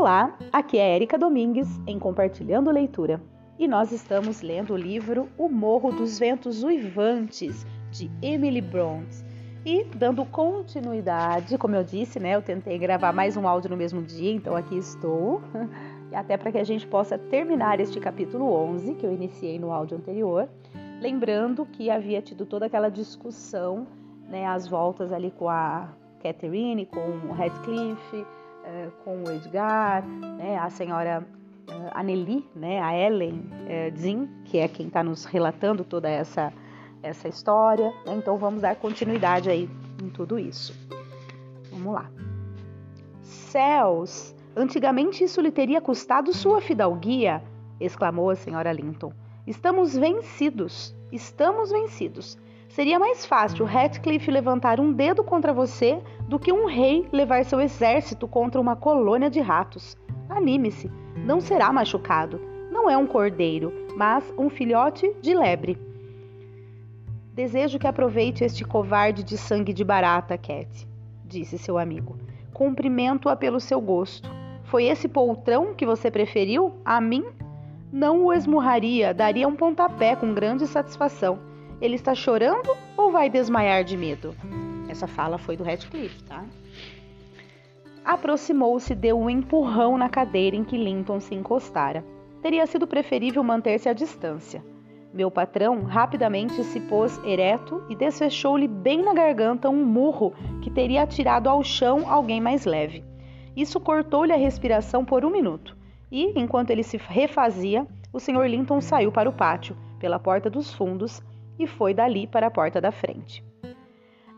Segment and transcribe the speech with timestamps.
[0.00, 3.20] Olá, aqui é Erika Domingues em Compartilhando Leitura
[3.58, 9.22] e nós estamos lendo o livro O Morro dos Ventos Uivantes de Emily Bronte.
[9.62, 14.00] E dando continuidade, como eu disse, né, eu tentei gravar mais um áudio no mesmo
[14.00, 15.42] dia, então aqui estou.
[16.14, 19.98] Até para que a gente possa terminar este capítulo 11 que eu iniciei no áudio
[19.98, 20.48] anterior,
[20.98, 23.86] lembrando que havia tido toda aquela discussão,
[24.30, 25.90] né, as voltas ali com a
[26.22, 28.24] Catherine, com o Radcliffe,
[29.04, 31.26] com o Edgar, né, a senhora
[31.68, 36.52] uh, Anneli, né, a Ellen uh, Zin, que é quem está nos relatando toda essa,
[37.02, 37.92] essa história.
[38.06, 38.14] Né?
[38.16, 39.68] Então vamos dar continuidade aí
[40.02, 40.74] em tudo isso.
[41.70, 42.10] Vamos lá.
[43.22, 44.34] Céus!
[44.56, 47.42] Antigamente isso lhe teria custado sua fidalguia,
[47.78, 49.12] exclamou a senhora Linton.
[49.46, 52.36] Estamos vencidos, estamos vencidos.
[52.70, 57.60] Seria mais fácil Ratcliffe levantar um dedo contra você do que um rei levar seu
[57.60, 59.96] exército contra uma colônia de ratos.
[60.28, 62.40] Anime-se, não será machucado.
[62.70, 65.76] Não é um cordeiro, mas um filhote de lebre.
[67.34, 70.86] Desejo que aproveite este covarde de sangue de barata, Cat,
[71.24, 72.16] disse seu amigo.
[72.54, 74.30] Cumprimento-a pelo seu gosto.
[74.62, 77.24] Foi esse poltrão que você preferiu a mim?
[77.92, 81.49] Não o esmurraria, daria um pontapé com grande satisfação.
[81.80, 84.34] Ele está chorando ou vai desmaiar de medo?
[84.88, 86.44] Essa fala foi do Radcliffe, tá?
[88.04, 92.04] Aproximou-se deu um empurrão na cadeira em que Linton se encostara.
[92.42, 94.62] Teria sido preferível manter-se à distância.
[95.12, 101.02] Meu patrão rapidamente se pôs ereto e desfechou-lhe bem na garganta um murro que teria
[101.02, 103.04] atirado ao chão alguém mais leve.
[103.56, 105.76] Isso cortou-lhe a respiração por um minuto,
[106.12, 108.46] e, enquanto ele se refazia, o Sr.
[108.46, 111.20] Linton saiu para o pátio, pela porta dos fundos,
[111.60, 113.44] e foi dali para a porta da frente.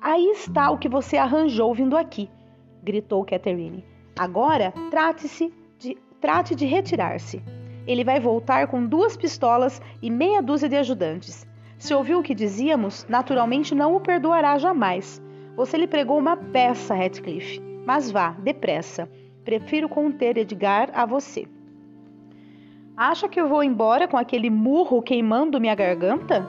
[0.00, 2.28] Aí está o que você arranjou vindo aqui,
[2.82, 3.84] gritou Catherine.
[4.18, 7.42] Agora trate-se de trate de retirar-se.
[7.86, 11.46] Ele vai voltar com duas pistolas e meia dúzia de ajudantes.
[11.78, 15.22] Se ouviu o que dizíamos, naturalmente não o perdoará jamais.
[15.56, 17.60] Você lhe pregou uma peça, Radcliffe.
[17.84, 19.08] Mas vá, depressa.
[19.44, 21.46] Prefiro conter Edgar a você.
[22.96, 26.46] Acha que eu vou embora com aquele murro queimando minha garganta?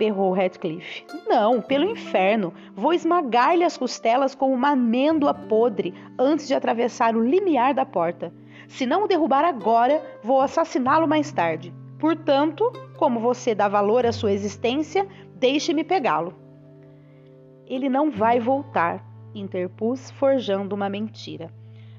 [0.00, 1.04] Berrou Radcliffe.
[1.28, 2.54] Não, pelo inferno!
[2.74, 8.32] Vou esmagar-lhe as costelas com uma amêndoa podre antes de atravessar o limiar da porta.
[8.66, 11.74] Se não o derrubar agora, vou assassiná-lo mais tarde.
[11.98, 15.06] Portanto, como você dá valor à sua existência,
[15.36, 16.32] deixe-me pegá-lo.
[17.66, 21.52] Ele não vai voltar, interpus, forjando uma mentira.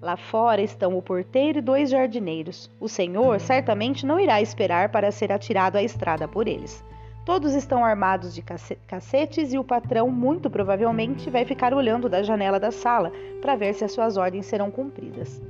[0.00, 2.70] Lá fora estão o porteiro e dois jardineiros.
[2.80, 6.82] O senhor certamente não irá esperar para ser atirado à estrada por eles.
[7.24, 12.58] Todos estão armados de cacetes e o patrão, muito provavelmente, vai ficar olhando da janela
[12.58, 15.40] da sala para ver se as suas ordens serão cumpridas.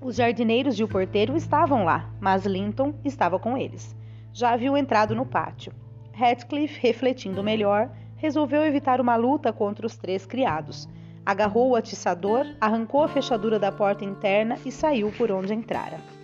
[0.00, 3.94] Os jardineiros e o porteiro estavam lá, mas Linton estava com eles.
[4.32, 5.72] Já haviam entrado no pátio.
[6.14, 10.88] Radcliffe, refletindo melhor, resolveu evitar uma luta contra os três criados.
[11.24, 16.15] Agarrou o atiçador, arrancou a fechadura da porta interna e saiu por onde entrara.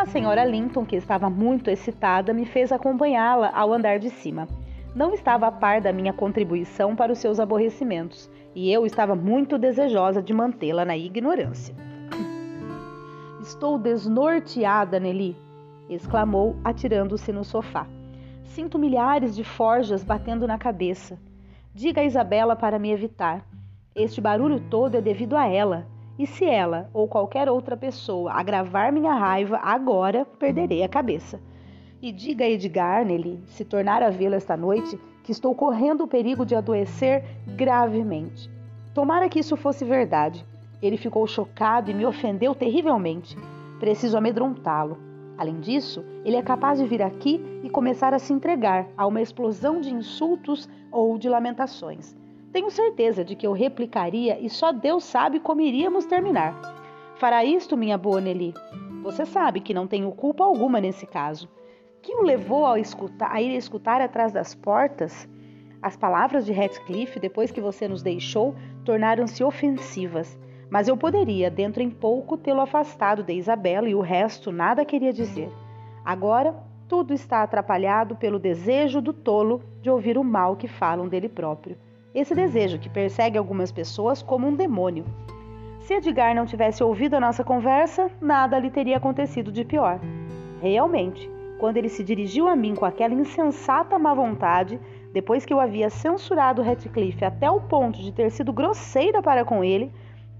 [0.00, 4.48] A senhora Linton, que estava muito excitada, me fez acompanhá-la ao andar de cima.
[4.94, 9.58] Não estava a par da minha contribuição para os seus aborrecimentos, e eu estava muito
[9.58, 11.74] desejosa de mantê-la na ignorância.
[13.42, 15.36] Estou desnorteada, Nelly,
[15.90, 17.86] exclamou, atirando-se no sofá.
[18.42, 21.18] Sinto milhares de forjas batendo na cabeça.
[21.74, 23.44] Diga a Isabela para me evitar.
[23.94, 25.86] Este barulho todo é devido a ela.
[26.20, 31.40] E se ela ou qualquer outra pessoa agravar minha raiva agora, perderei a cabeça.
[32.02, 36.06] E diga a Edgar, Nelly, se tornar a vê-la esta noite, que estou correndo o
[36.06, 37.24] perigo de adoecer
[37.56, 38.50] gravemente.
[38.92, 40.44] Tomara que isso fosse verdade.
[40.82, 43.34] Ele ficou chocado e me ofendeu terrivelmente.
[43.78, 44.98] Preciso amedrontá-lo.
[45.38, 49.22] Além disso, ele é capaz de vir aqui e começar a se entregar a uma
[49.22, 52.14] explosão de insultos ou de lamentações.
[52.52, 56.52] Tenho certeza de que eu replicaria e só Deus sabe como iríamos terminar.
[57.14, 58.52] Fará isto, minha boa Nelly?
[59.04, 61.48] Você sabe que não tenho culpa alguma nesse caso.
[62.02, 65.28] Que o levou a, escutar, a ir escutar atrás das portas?
[65.80, 68.54] As palavras de Heathcliff, depois que você nos deixou,
[68.84, 70.36] tornaram-se ofensivas.
[70.68, 75.12] Mas eu poderia, dentro em pouco, tê-lo afastado de Isabela e o resto nada queria
[75.12, 75.50] dizer.
[76.04, 76.54] Agora,
[76.88, 81.76] tudo está atrapalhado pelo desejo do tolo de ouvir o mal que falam dele próprio.
[82.12, 85.04] Esse desejo que persegue algumas pessoas como um demônio.
[85.78, 90.00] Se Edgar não tivesse ouvido a nossa conversa, nada lhe teria acontecido de pior.
[90.60, 91.30] Realmente,
[91.60, 94.80] quando ele se dirigiu a mim com aquela insensata má vontade,
[95.12, 99.62] depois que eu havia censurado Ratcliffe até o ponto de ter sido grosseira para com
[99.62, 99.92] ele,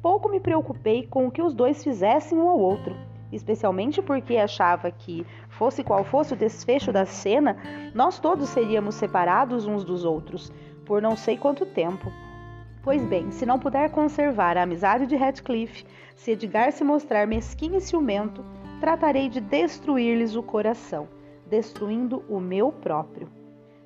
[0.03, 2.97] pouco me preocupei com o que os dois fizessem um ao outro,
[3.31, 7.57] especialmente porque achava que, fosse qual fosse o desfecho da cena,
[7.95, 10.53] nós todos seríamos separados uns dos outros,
[10.91, 12.13] por não sei quanto tempo.
[12.83, 17.77] Pois bem, se não puder conservar a amizade de Radcliffe, se Edgar se mostrar mesquinho
[17.77, 18.45] e ciumento,
[18.81, 21.07] tratarei de destruir-lhes o coração,
[21.47, 23.29] destruindo o meu próprio.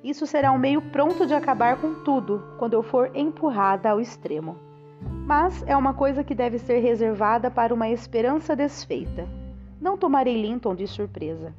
[0.03, 4.57] Isso será um meio pronto de acabar com tudo quando eu for empurrada ao extremo.
[5.27, 9.29] Mas é uma coisa que deve ser reservada para uma esperança desfeita.
[9.79, 11.53] Não tomarei Linton de surpresa.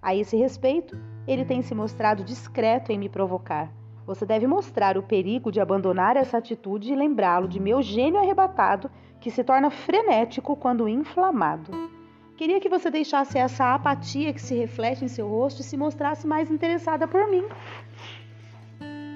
[0.00, 0.96] A esse respeito,
[1.26, 3.81] ele tem se mostrado discreto em me provocar
[4.14, 8.90] você deve mostrar o perigo de abandonar essa atitude e lembrá-lo de meu gênio arrebatado
[9.18, 11.72] que se torna frenético quando inflamado.
[12.36, 16.26] Queria que você deixasse essa apatia que se reflete em seu rosto e se mostrasse
[16.26, 17.44] mais interessada por mim.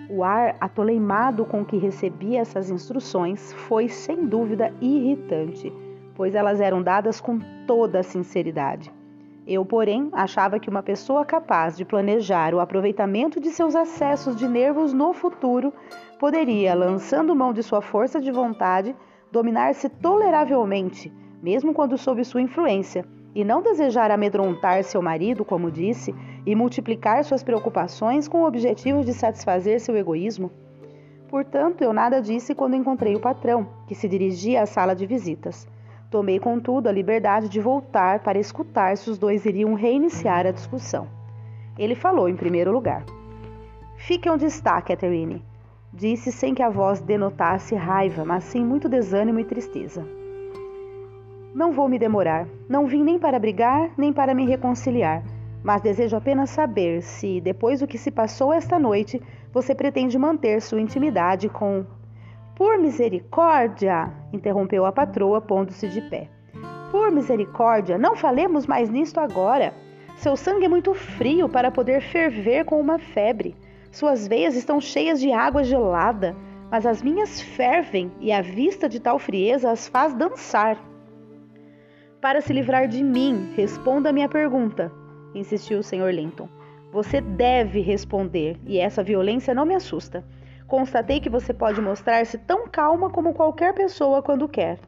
[0.09, 5.71] O ar atoleimado com que recebi essas instruções foi sem dúvida irritante,
[6.15, 8.96] pois elas eram dadas com toda a sinceridade.
[9.47, 14.49] Eu, porém, achava que uma pessoa capaz de planejar o aproveitamento de seus acessos de
[14.49, 15.73] nervos no futuro
[16.19, 18.97] poderia, lançando mão de sua força de vontade,
[19.31, 23.05] dominar-se toleravelmente, mesmo quando sob sua influência,
[23.37, 26.13] e não desejar amedrontar seu marido, como disse,
[26.45, 30.51] e multiplicar suas preocupações com o objetivo de satisfazer seu egoísmo.
[31.29, 35.69] Portanto, eu nada disse quando encontrei o patrão, que se dirigia à sala de visitas.
[36.17, 41.07] Tomei, contudo, a liberdade de voltar para escutar se os dois iriam reiniciar a discussão.
[41.79, 43.05] Ele falou em primeiro lugar.
[43.99, 45.45] Fique onde está, Catherine,
[45.93, 50.09] disse sem que a voz denotasse raiva, mas sim muito desânimo e tristeza.
[51.55, 52.49] Não vou me demorar.
[52.67, 55.23] Não vim nem para brigar, nem para me reconciliar,
[55.63, 59.21] mas desejo apenas saber se, depois do que se passou esta noite,
[59.53, 61.85] você pretende manter sua intimidade com
[62.57, 66.31] por misericórdia, interrompeu a patroa, pondo-se de pé.
[66.91, 69.75] Por misericórdia, não falemos mais nisto agora.
[70.17, 73.55] Seu sangue é muito frio para poder ferver com uma febre.
[73.93, 76.35] Suas veias estão cheias de água gelada,
[76.71, 80.79] mas as minhas fervem e a vista de tal frieza as faz dançar.
[82.23, 84.91] Para se livrar de mim, responda a minha pergunta,
[85.35, 86.11] insistiu o Sr.
[86.11, 86.49] Linton.
[86.91, 90.25] Você deve responder, e essa violência não me assusta.
[90.67, 94.79] Constatei que você pode mostrar-se tão calma como qualquer pessoa quando quer.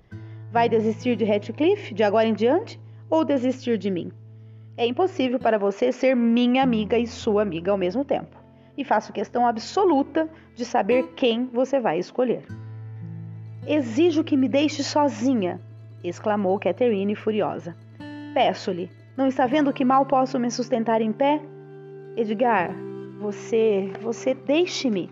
[0.50, 4.10] Vai desistir de Ratcliffe de agora em diante ou desistir de mim?
[4.76, 8.36] É impossível para você ser minha amiga e sua amiga ao mesmo tempo.
[8.76, 12.44] E faço questão absoluta de saber quem você vai escolher.
[13.66, 15.60] Exijo que me deixe sozinha,
[16.02, 17.76] exclamou Catherine furiosa.
[18.34, 21.40] Peço-lhe, não está vendo que mal posso me sustentar em pé?
[22.16, 22.72] Edgar,
[23.20, 25.10] você, você deixe-me.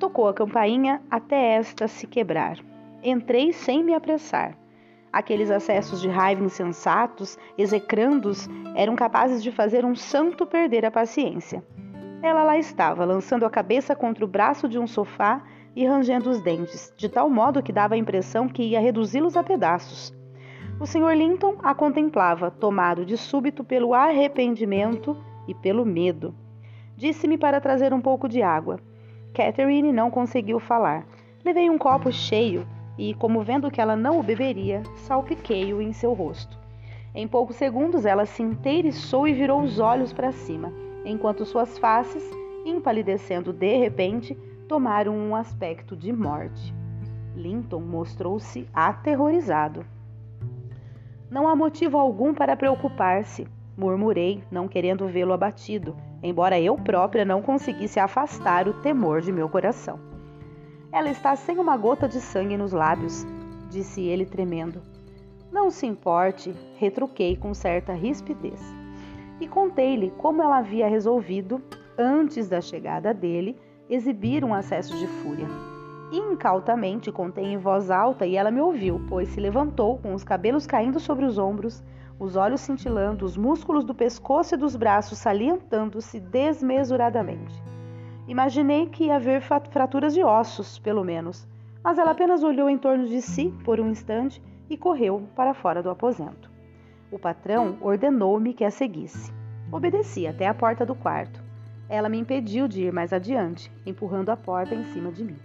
[0.00, 2.56] Tocou a campainha até esta se quebrar.
[3.04, 4.56] Entrei sem me apressar.
[5.12, 11.62] Aqueles acessos de raiva insensatos, execrandos, eram capazes de fazer um santo perder a paciência.
[12.22, 15.44] Ela lá estava, lançando a cabeça contra o braço de um sofá
[15.76, 19.42] e rangendo os dentes, de tal modo que dava a impressão que ia reduzi-los a
[19.42, 20.14] pedaços.
[20.80, 21.14] O Sr.
[21.14, 25.14] Linton a contemplava, tomado de súbito pelo arrependimento
[25.46, 26.34] e pelo medo.
[26.96, 28.80] Disse-me para trazer um pouco de água.
[29.32, 31.06] Catherine não conseguiu falar.
[31.44, 32.66] Levei um copo cheio
[32.98, 36.58] e, como vendo que ela não o beberia, salpiquei-o em seu rosto.
[37.14, 40.72] Em poucos segundos ela se inteiriçou e virou os olhos para cima,
[41.04, 42.22] enquanto suas faces,
[42.64, 44.36] empalidecendo de repente,
[44.68, 46.74] tomaram um aspecto de morte.
[47.34, 49.84] Linton mostrou-se aterrorizado.
[51.30, 57.42] Não há motivo algum para preocupar-se, murmurei, não querendo vê-lo abatido, embora eu própria não
[57.42, 59.98] conseguisse afastar o temor de meu coração.
[60.92, 63.24] Ela está sem uma gota de sangue nos lábios,
[63.68, 64.82] disse ele tremendo.
[65.52, 68.60] Não se importe, retruquei com certa rispidez.
[69.40, 71.62] E contei-lhe como ela havia resolvido,
[71.98, 73.56] antes da chegada dele,
[73.88, 75.46] exibir um acesso de fúria.
[76.12, 80.66] Incautamente contei em voz alta e ela me ouviu, pois se levantou com os cabelos
[80.66, 81.82] caindo sobre os ombros,
[82.20, 87.60] os olhos cintilando, os músculos do pescoço e dos braços salientando-se desmesuradamente.
[88.28, 91.48] Imaginei que ia haver fraturas de ossos, pelo menos,
[91.82, 95.82] mas ela apenas olhou em torno de si por um instante e correu para fora
[95.82, 96.50] do aposento.
[97.10, 99.32] O patrão ordenou-me que a seguisse.
[99.72, 101.42] Obedeci até a porta do quarto.
[101.88, 105.38] Ela me impediu de ir mais adiante, empurrando a porta em cima de mim.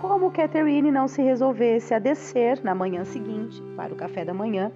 [0.00, 4.72] Como Catherine não se resolvesse a descer na manhã seguinte para o café da manhã,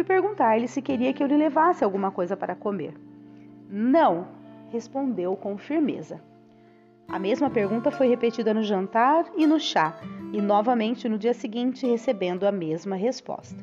[0.00, 2.94] Fui perguntar-lhe se queria que eu lhe levasse alguma coisa para comer.
[3.68, 4.28] Não,
[4.70, 6.22] respondeu com firmeza.
[7.06, 9.94] A mesma pergunta foi repetida no jantar e no chá,
[10.32, 13.62] e novamente no dia seguinte recebendo a mesma resposta.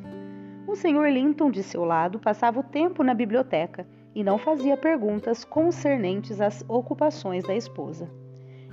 [0.67, 1.09] O Sr.
[1.11, 6.63] Linton, de seu lado, passava o tempo na biblioteca e não fazia perguntas concernentes às
[6.69, 8.07] ocupações da esposa.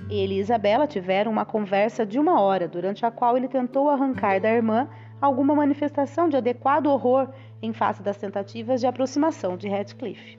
[0.07, 4.39] Ele e Isabela tiveram uma conversa de uma hora, durante a qual ele tentou arrancar
[4.39, 4.87] da irmã
[5.21, 7.29] alguma manifestação de adequado horror
[7.61, 10.37] em face das tentativas de aproximação de Radcliffe.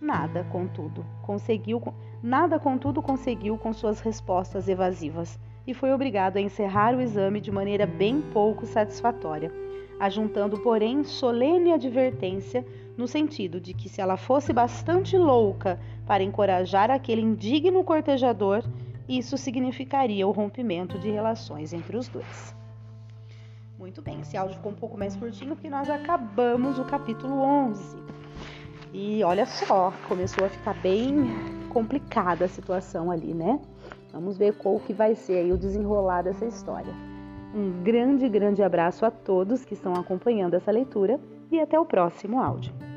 [0.00, 1.82] Nada, contudo, conseguiu,
[2.22, 7.50] nada, contudo, conseguiu com suas respostas evasivas e foi obrigado a encerrar o exame de
[7.50, 9.52] maneira bem pouco satisfatória,
[10.00, 12.66] ajuntando, porém, solene advertência
[12.96, 18.64] no sentido de que se ela fosse bastante louca para encorajar aquele indigno cortejador,
[19.08, 22.59] isso significaria o rompimento de relações entre os dois.
[23.80, 27.96] Muito bem, esse áudio ficou um pouco mais curtinho porque nós acabamos o capítulo 11.
[28.92, 31.30] E olha só, começou a ficar bem
[31.70, 33.58] complicada a situação ali, né?
[34.12, 36.92] Vamos ver qual que vai ser aí o desenrolar dessa história.
[37.54, 41.18] Um grande, grande abraço a todos que estão acompanhando essa leitura
[41.50, 42.89] e até o próximo áudio.